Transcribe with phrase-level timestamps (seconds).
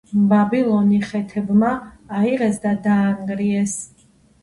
[0.29, 1.71] ბაბილონი ხეთებმა
[2.23, 3.81] აიღეს და დაანგრიეს.